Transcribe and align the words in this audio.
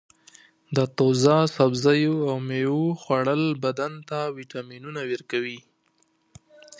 د 0.75 0.77
تازه 0.97 1.37
سبزیو 1.55 2.15
او 2.29 2.37
میوو 2.49 2.85
خوړل 3.01 3.43
بدن 3.63 3.93
ته 4.09 4.19
وټامینونه 4.37 5.01
ورکوي. 5.11 5.59